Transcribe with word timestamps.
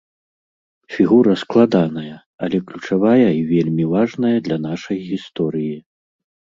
Фігура 0.95 1.35
складаная, 1.41 2.15
але 2.47 2.57
ключавая 2.71 3.29
і 3.43 3.47
вельмі 3.53 3.83
важная 3.95 4.35
для 4.51 4.57
нашай 4.69 4.97
гісторыі. 5.13 5.75